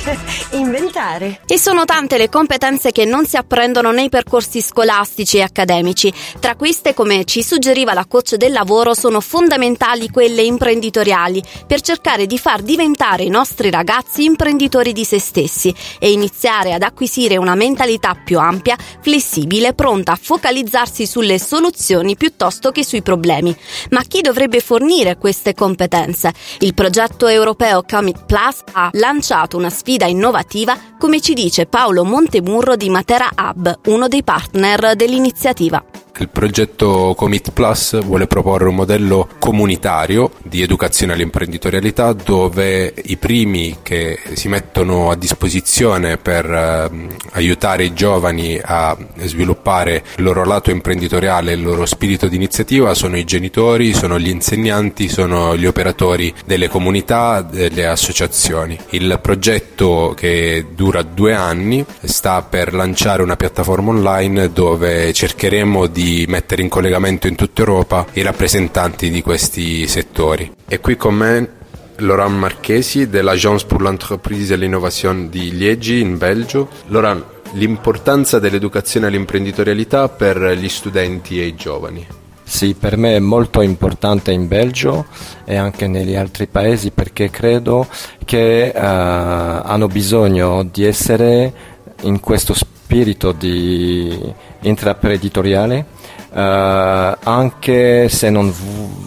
inventare. 0.52 1.40
E 1.46 1.58
sono 1.58 1.84
tante 1.84 2.16
le 2.16 2.28
competenze 2.28 2.90
che 2.92 3.04
non 3.04 3.26
si 3.26 3.36
apprendono 3.36 3.90
nei 3.90 4.08
percorsi 4.08 4.60
scolastici 4.60 5.38
e 5.38 5.42
accademici. 5.42 6.12
Tra 6.38 6.56
queste, 6.56 6.94
come 6.94 7.24
ci 7.24 7.42
suggeriva 7.42 7.92
la 7.92 8.06
coach 8.06 8.36
del 8.36 8.52
lavoro, 8.52 8.94
sono 8.94 9.20
fondamentali 9.20 10.08
quelle 10.08 10.42
imprenditoriali 10.42 11.42
per 11.66 11.80
cercare 11.80 12.26
di 12.26 12.38
far 12.38 12.62
diventare 12.62 13.24
i 13.24 13.28
nostri 13.28 13.70
ragazzi 13.70 14.24
imprenditori 14.24 14.92
di 14.92 15.04
se 15.04 15.18
stessi 15.18 15.74
e 15.98 16.12
iniziare 16.12 16.72
ad 16.72 16.82
acquisire 16.82 17.36
una 17.36 17.54
mentalità 17.54 18.14
più 18.14 18.38
ampia, 18.38 18.76
flessibile, 19.00 19.74
pronta 19.74 20.12
a 20.12 20.18
focalizzarsi 20.20 21.06
sulle 21.06 21.38
soluzioni 21.38 22.16
piuttosto 22.16 22.70
che 22.70 22.84
sui 22.84 23.02
problemi. 23.02 23.54
Ma 23.90 24.02
chi 24.02 24.20
dovrebbe 24.20 24.60
fornire 24.60 25.18
queste 25.18 25.54
competenze? 25.54 26.32
Il 26.60 26.74
progetto 26.74 27.26
europeo 27.26 27.84
Commit 27.86 28.24
Plus 28.24 28.62
ha 28.72 28.90
lanciato 28.92 29.56
una 29.56 29.70
sfida 29.70 29.89
innovativa, 30.06 30.76
come 30.98 31.20
ci 31.20 31.34
dice 31.34 31.66
Paolo 31.66 32.04
Montemurro 32.04 32.76
di 32.76 32.88
Matera 32.90 33.28
Hub, 33.36 33.80
uno 33.86 34.08
dei 34.08 34.22
partner 34.22 34.94
dell'iniziativa. 34.94 35.89
Il 36.20 36.28
progetto 36.28 37.14
Commit 37.16 37.50
Plus 37.50 37.98
vuole 38.04 38.26
proporre 38.26 38.68
un 38.68 38.74
modello 38.74 39.26
comunitario 39.38 40.32
di 40.42 40.60
educazione 40.60 41.14
all'imprenditorialità 41.14 42.12
dove 42.12 42.92
i 43.04 43.16
primi 43.16 43.78
che 43.82 44.18
si 44.34 44.48
mettono 44.48 45.10
a 45.10 45.16
disposizione 45.16 46.18
per 46.18 46.44
eh, 46.44 46.90
aiutare 47.30 47.84
i 47.84 47.94
giovani 47.94 48.60
a 48.62 48.94
sviluppare 49.22 50.04
il 50.18 50.22
loro 50.22 50.44
lato 50.44 50.70
imprenditoriale, 50.70 51.54
il 51.54 51.62
loro 51.62 51.86
spirito 51.86 52.28
di 52.28 52.36
iniziativa 52.36 52.92
sono 52.92 53.16
i 53.16 53.24
genitori, 53.24 53.94
sono 53.94 54.18
gli 54.18 54.28
insegnanti, 54.28 55.08
sono 55.08 55.56
gli 55.56 55.64
operatori 55.64 56.34
delle 56.44 56.68
comunità, 56.68 57.40
delle 57.40 57.86
associazioni. 57.86 58.78
Il 58.90 59.18
progetto 59.22 60.12
che 60.14 60.66
dura 60.74 61.00
due 61.00 61.32
anni 61.32 61.82
sta 62.02 62.42
per 62.42 62.74
lanciare 62.74 63.22
una 63.22 63.36
piattaforma 63.36 63.88
online 63.88 64.52
dove 64.52 65.14
cercheremo 65.14 65.86
di 65.86 66.08
mettere 66.28 66.62
in 66.62 66.68
collegamento 66.68 67.26
in 67.26 67.34
tutta 67.34 67.60
Europa 67.60 68.06
i 68.14 68.22
rappresentanti 68.22 69.10
di 69.10 69.22
questi 69.22 69.86
settori. 69.86 70.50
E 70.66 70.80
qui 70.80 70.96
con 70.96 71.14
me 71.14 71.48
Laurent 71.96 72.36
Marchesi 72.36 73.08
dell'Agence 73.08 73.66
pour 73.66 73.82
l'entreprise 73.82 74.52
et 74.52 74.58
l'innovation 74.58 75.28
di 75.28 75.56
Liegi 75.56 76.00
in 76.00 76.16
Belgio. 76.16 76.68
Laurent, 76.88 77.24
l'importanza 77.52 78.38
dell'educazione 78.38 79.06
all'imprenditorialità 79.06 80.08
per 80.08 80.38
gli 80.58 80.68
studenti 80.68 81.40
e 81.40 81.46
i 81.46 81.54
giovani. 81.54 82.06
Sì, 82.42 82.74
per 82.74 82.96
me 82.96 83.14
è 83.14 83.20
molto 83.20 83.60
importante 83.60 84.32
in 84.32 84.48
Belgio 84.48 85.06
e 85.44 85.54
anche 85.54 85.86
negli 85.86 86.16
altri 86.16 86.48
paesi 86.48 86.90
perché 86.90 87.30
credo 87.30 87.86
che 88.24 88.72
uh, 88.74 88.78
hanno 88.78 89.86
bisogno 89.86 90.64
di 90.64 90.84
essere 90.84 91.52
in 92.02 92.20
questo 92.20 92.54
spirito 92.54 93.32
di 93.32 94.32
intraprenditoriale 94.60 95.86
eh, 96.32 97.16
anche 97.22 98.08
se 98.08 98.30
non 98.30 98.52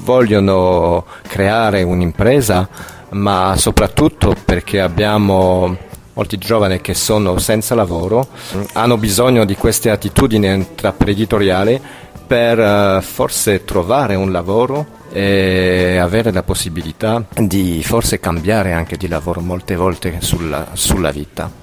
vogliono 0.03 1.05
creare 1.27 1.83
un'impresa, 1.83 2.67
ma 3.09 3.55
soprattutto 3.58 4.35
perché 4.44 4.81
abbiamo 4.81 5.77
molti 6.13 6.38
giovani 6.38 6.81
che 6.81 6.94
sono 6.94 7.38
senza 7.39 7.75
lavoro, 7.75 8.27
hanno 8.73 8.97
bisogno 8.97 9.45
di 9.45 9.55
queste 9.55 9.89
attitudini 9.89 10.47
intraprenditoriali 10.47 11.81
per 12.25 12.59
uh, 12.59 13.02
forse 13.02 13.63
trovare 13.66 14.16
un 14.16 14.31
lavoro 14.31 15.02
e 15.11 15.97
avere 15.97 16.31
la 16.31 16.44
possibilità 16.44 17.23
di 17.35 17.83
forse 17.83 18.19
cambiare 18.19 18.73
anche 18.73 18.97
di 18.97 19.07
lavoro 19.07 19.41
molte 19.41 19.75
volte 19.75 20.17
sulla, 20.19 20.69
sulla 20.73 21.11
vita. 21.11 21.62